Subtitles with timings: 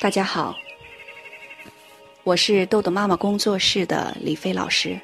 [0.00, 0.56] 大家好，
[2.22, 4.96] 我是豆豆妈妈工作室的李飞老师，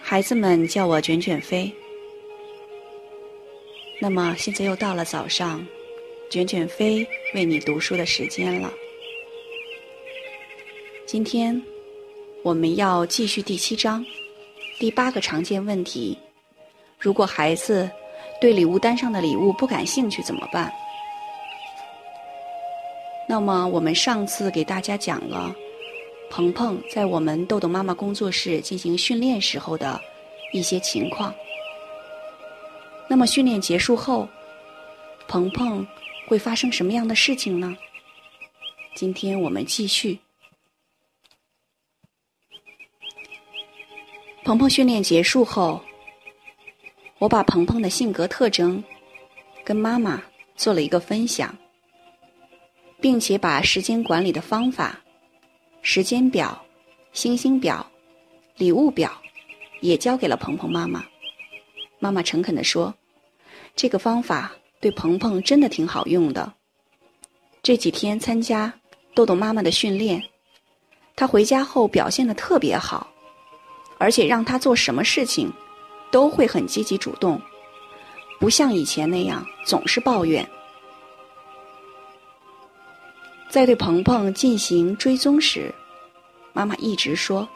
[0.00, 1.74] 孩子们叫我卷卷飞。
[4.00, 5.66] 那么现在又到了早上，
[6.30, 7.04] 卷卷飞
[7.34, 8.72] 为你读书的时间了。
[11.04, 11.60] 今天
[12.44, 14.06] 我们要继续第七章，
[14.78, 16.16] 第八个常见问题：
[16.96, 17.90] 如果孩子
[18.40, 20.72] 对礼物单上的礼物不感兴趣怎么办？
[23.30, 25.54] 那么我们上次给大家讲了
[26.30, 30.00] 鹏鹏在我们豆豆妈妈工作室进行训练时候的
[30.52, 31.32] 一些情况。
[33.08, 34.28] 那么训练结束后，
[35.28, 35.86] 鹏鹏
[36.26, 37.76] 会发生什么样的事情呢？
[38.96, 40.18] 今天我们继续。
[44.42, 45.80] 鹏鹏训练结束后，
[47.20, 48.82] 我把鹏鹏的性格特征
[49.64, 50.20] 跟妈妈
[50.56, 51.56] 做了一个分享。
[53.00, 55.00] 并且把时间管理的方法、
[55.80, 56.60] 时间表、
[57.12, 57.84] 星星表、
[58.56, 59.10] 礼物表
[59.80, 61.04] 也交给了鹏鹏妈妈。
[61.98, 62.94] 妈妈诚恳地说
[63.74, 66.52] ：“这个方法对鹏鹏真的挺好用的。
[67.62, 68.72] 这几天参加
[69.14, 70.22] 豆豆妈妈的训练，
[71.16, 73.10] 他回家后表现的特别好，
[73.98, 75.50] 而且让他做什么事情
[76.10, 77.40] 都会很积极主动，
[78.38, 80.46] 不像以前那样总是抱怨。”
[83.50, 85.74] 在对鹏鹏进行追踪时，
[86.52, 87.48] 妈妈一直说，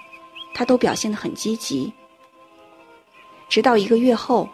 [0.53, 1.92] 他都表现得很积极。
[3.48, 4.48] 直到一个月后，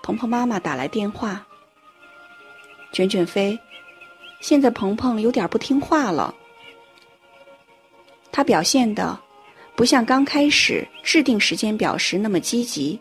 [0.00, 1.44] 鹏鹏妈妈打来电话
[2.94, 3.58] ：“卷卷飞，
[4.38, 6.32] 现在鹏鹏有点不听话了。
[8.30, 9.18] 他表现的
[9.74, 12.96] 不像刚开始制定时间表时那么积极。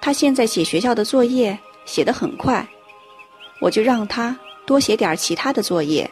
[0.00, 2.64] 他现在写学校的作业写得很快，
[3.60, 6.08] 我就让他多写点其他的作业。”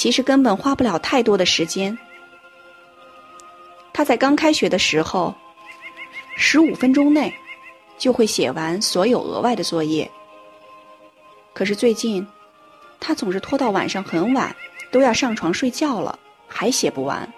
[0.00, 1.98] 其实根本花不了太多的时间。
[3.92, 5.34] 他在刚开学的时候，
[6.38, 7.30] 十五分钟内
[7.98, 10.10] 就会写完所有额外的作业。
[11.52, 12.26] 可是最近，
[12.98, 14.56] 他总是拖到晚上很晚，
[14.90, 17.30] 都要上床睡觉了，还写不完。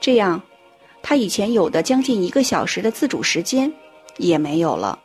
[0.00, 0.40] 这样，
[1.02, 3.72] 他以前有的将近一个小时的自主时间
[4.18, 4.96] 也没有了。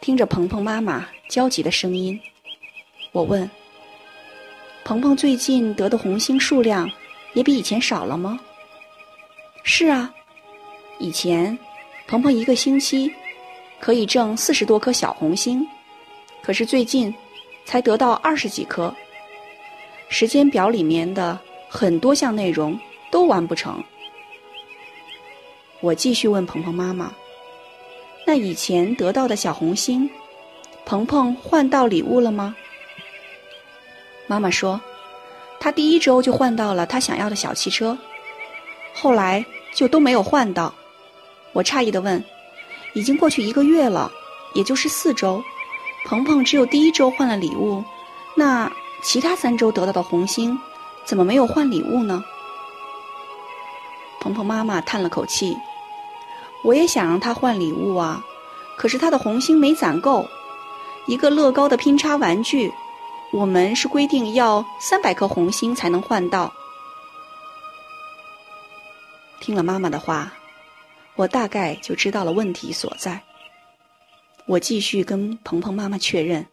[0.00, 2.16] 听着鹏鹏妈妈焦急的声音，
[3.10, 3.50] 我问。
[4.88, 6.90] 鹏鹏最近得的红星数量
[7.34, 8.40] 也比以前少了吗？
[9.62, 10.10] 是啊，
[10.98, 11.56] 以前
[12.06, 13.12] 鹏鹏一个星期
[13.80, 15.62] 可以挣四十多颗小红星，
[16.40, 17.14] 可是最近
[17.66, 18.90] 才得到二十几颗。
[20.08, 21.38] 时间表里面的
[21.68, 22.74] 很多项内容
[23.10, 23.84] 都完不成。
[25.82, 27.12] 我继续问鹏鹏妈妈
[28.26, 30.08] ：“那以前得到的小红星，
[30.86, 32.56] 鹏鹏换到礼物了吗？”
[34.28, 34.78] 妈妈说，
[35.58, 37.96] 他第一周就换到了他想要的小汽车，
[38.94, 39.44] 后来
[39.74, 40.72] 就都没有换到。
[41.54, 42.22] 我诧异的问
[42.92, 44.12] ：“已经过去一个月了，
[44.52, 45.42] 也就是四周，
[46.04, 47.82] 鹏鹏只有第一周换了礼物，
[48.36, 48.70] 那
[49.02, 50.56] 其他三周得到的红星，
[51.06, 52.22] 怎么没有换礼物呢？”
[54.20, 55.56] 鹏鹏妈妈叹了口气
[56.62, 58.22] ：“我也想让他换礼物啊，
[58.76, 60.28] 可是他的红星没攒够，
[61.06, 62.70] 一个乐高的拼插玩具。”
[63.30, 66.52] 我们是规定要三百颗红星才能换到。
[69.40, 70.32] 听了妈妈的话，
[71.14, 73.22] 我大概就知道了问题所在。
[74.46, 76.46] 我继续跟鹏鹏妈妈确认：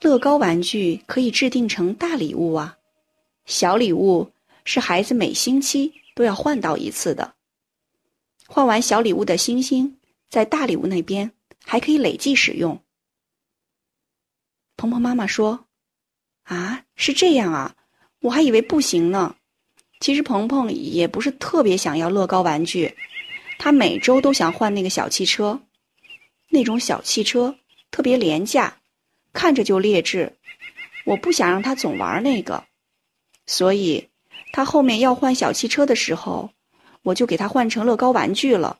[0.00, 2.78] 乐高玩具可以制定成大礼物啊，
[3.44, 4.32] 小礼物
[4.64, 7.34] 是孩子每星期都要换到一次的。
[8.48, 9.98] 换完小礼物的星星，
[10.30, 11.30] 在大礼物那边
[11.64, 12.80] 还可以累计使用。
[14.76, 15.66] 鹏鹏妈妈说
[16.44, 17.74] ：“啊，是这样啊，
[18.20, 19.34] 我还以为不行呢。
[20.00, 22.94] 其实鹏鹏也不是特别想要乐高玩具，
[23.58, 25.58] 他每周都想换那个小汽车，
[26.50, 27.56] 那种小汽车
[27.90, 28.76] 特别廉价，
[29.32, 30.36] 看着就劣质。
[31.06, 32.64] 我不想让他总玩那个，
[33.46, 34.10] 所以
[34.52, 36.50] 他后面要换小汽车的时候，
[37.00, 38.78] 我就给他换成乐高玩具了。”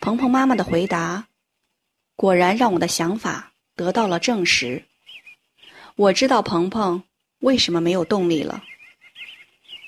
[0.00, 1.26] 鹏鹏妈妈的回答。
[2.16, 4.84] 果然让我的想法得到了证实。
[5.96, 7.02] 我知道鹏鹏
[7.40, 8.62] 为什么没有动力了，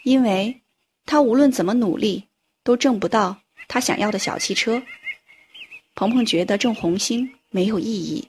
[0.03, 0.61] 因为
[1.06, 2.29] 他无论怎么努力
[2.62, 4.82] 都挣不到他想要的小汽车。
[5.94, 8.29] 鹏鹏觉得挣红星没有意义。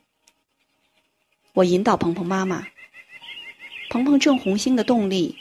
[1.53, 2.67] 我引导鹏鹏妈妈，
[3.89, 5.35] 鹏鹏挣红星的动力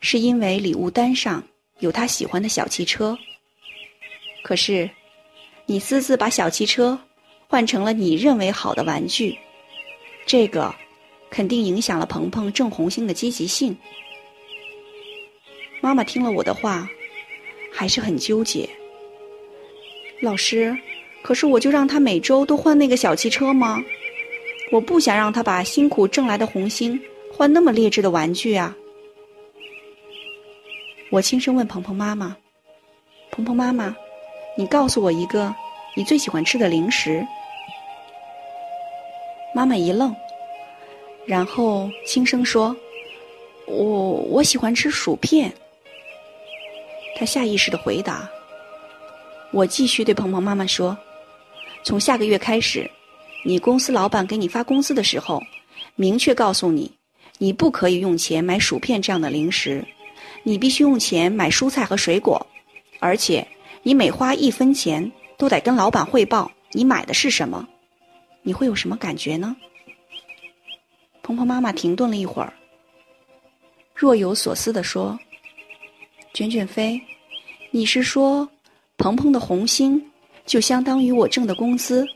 [0.00, 1.42] 是因为礼物单上
[1.78, 3.16] 有他喜欢的小汽车。
[4.42, 4.90] 可是，
[5.64, 7.00] 你私自把小汽车。
[7.48, 9.38] 换成了你认为好的玩具，
[10.26, 10.74] 这个
[11.30, 13.76] 肯定影响了鹏鹏挣红星的积极性。
[15.80, 16.88] 妈妈听了我的话，
[17.72, 18.68] 还是很纠结。
[20.20, 20.76] 老师，
[21.22, 23.82] 可是我就让他每周都换那个小汽车吗？
[24.72, 26.98] 我不想让他把辛苦挣来的红星
[27.30, 28.74] 换那么劣质的玩具啊！
[31.10, 32.34] 我轻声问鹏鹏妈妈
[33.30, 33.94] ：“鹏鹏妈妈，
[34.56, 35.54] 你告诉我一个
[35.94, 37.26] 你最喜欢吃的零食。”
[39.54, 40.14] 妈妈一愣，
[41.26, 42.74] 然后轻声说
[43.66, 45.52] ：“我我喜欢吃薯片。”
[47.16, 48.28] 她下意识的回答。
[49.52, 50.98] 我继续对鹏鹏妈妈说
[51.84, 52.90] ：“从下个月开始，
[53.44, 55.40] 你公司老板给你发工资的时候，
[55.94, 56.90] 明确告诉你，
[57.38, 59.86] 你不可以用钱买薯片这样的零食，
[60.42, 62.44] 你必须用钱买蔬菜和水果，
[62.98, 63.46] 而且
[63.84, 67.68] 你每花一分钱都得跟老板汇报你买的是什么。
[68.42, 69.56] 你会有什么感觉呢？”
[71.22, 72.52] 鹏鹏妈妈停顿了一会儿，
[73.94, 75.18] 若有所思地说
[76.34, 77.00] ：“卷卷飞，
[77.70, 78.48] 你是说？”
[78.96, 80.10] 鹏鹏的红星
[80.46, 82.06] 就相当于我挣的工资，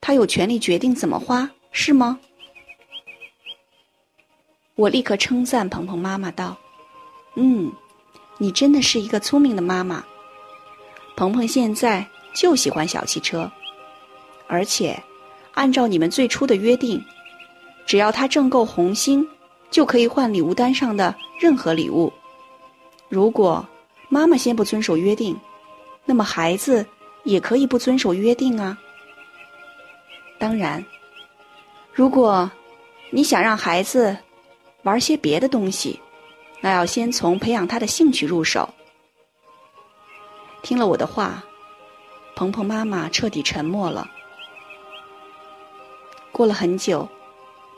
[0.00, 2.20] 他有权利决定怎么花，是吗？
[4.74, 6.56] 我立刻称赞鹏鹏妈妈道
[7.36, 7.72] ：“嗯，
[8.36, 10.04] 你真的是一个聪明的妈妈。
[11.16, 13.50] 鹏鹏现在就喜欢小汽车，
[14.46, 15.00] 而且
[15.54, 17.02] 按照你们最初的约定，
[17.86, 19.26] 只要他挣够红星，
[19.70, 22.12] 就可以换礼物单上的任何礼物。
[23.08, 23.66] 如果
[24.08, 25.36] 妈妈先不遵守约定。”
[26.04, 26.84] 那么孩子
[27.22, 28.76] 也可以不遵守约定啊。
[30.36, 30.84] 当然，
[31.92, 32.50] 如果
[33.10, 34.16] 你想让孩子
[34.82, 36.00] 玩些别的东西，
[36.60, 38.68] 那要先从培养他的兴趣入手。
[40.64, 41.40] 听了我的话，
[42.34, 44.10] 鹏鹏妈妈彻底沉默了。
[46.32, 47.08] 过了很久，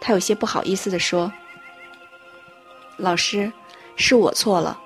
[0.00, 1.32] 他有些不好意思地说
[2.96, 3.52] ：“老师，
[3.96, 4.80] 是我错了。”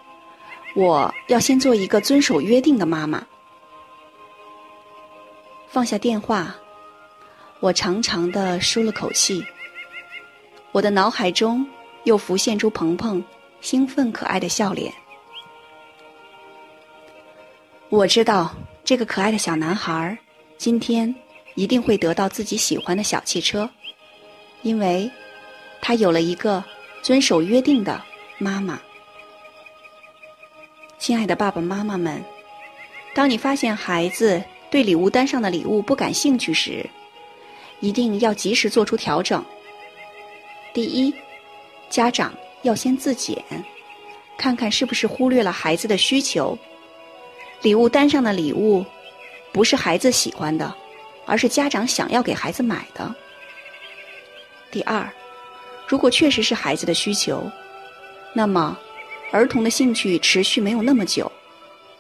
[0.75, 3.27] 我要先做一个遵守约定的妈妈。
[5.67, 6.55] 放下电话，
[7.59, 9.45] 我长长的舒了口气。
[10.71, 11.67] 我的脑海中
[12.05, 13.25] 又浮现出鹏鹏
[13.61, 14.93] 兴奋可爱的笑脸。
[17.89, 18.55] 我知道
[18.89, 20.17] 这个可爱的小男孩
[20.57, 21.15] 今天
[21.57, 23.69] 一定会得到自己喜欢的小汽车，
[24.63, 25.11] 因为
[25.83, 26.65] 他有了一个
[27.03, 28.03] 遵守约定的
[28.39, 28.81] 妈妈。
[30.99, 32.25] 亲爱的爸爸妈妈们，
[33.13, 36.89] 当你发现孩子对礼物单上的礼物不感兴趣时，
[37.81, 39.45] 一定要及时做出调整。
[40.73, 41.13] 第一，
[41.91, 42.33] 家长
[42.63, 43.45] 要先自检，
[44.39, 46.59] 看看是不是忽略了孩子的需求。
[47.63, 48.85] 礼物单上的礼物
[49.53, 50.75] 不是孩子喜欢的，
[51.27, 53.15] 而是家长想要给孩子买的。
[54.71, 55.09] 第二，
[55.87, 57.51] 如果确实是孩子的需求，
[58.33, 58.79] 那么。
[59.31, 61.31] 儿童的兴趣持续没有那么久，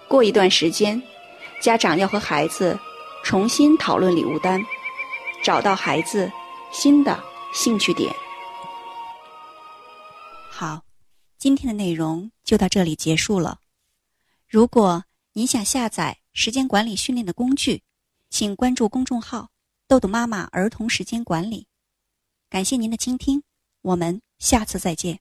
[0.08, 1.02] 过一段时间，
[1.60, 2.78] 家长要和孩子
[3.22, 4.58] 重新讨论礼物单，
[5.44, 6.32] 找到孩子
[6.72, 7.22] 新的
[7.52, 8.10] 兴趣点。
[10.48, 10.80] 好，
[11.36, 13.58] 今天的内容就到这里结束了。
[14.48, 15.04] 如果
[15.38, 17.84] 您想下载时间管理训练的工具，
[18.28, 19.50] 请关注公众号
[19.86, 21.68] “豆豆妈妈儿童时间管理”。
[22.50, 23.44] 感谢您的倾听，
[23.82, 25.20] 我们下次再见。